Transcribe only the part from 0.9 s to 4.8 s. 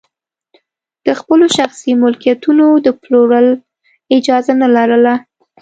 د خپلو شخصي ملکیتونو د پلور اجازه نه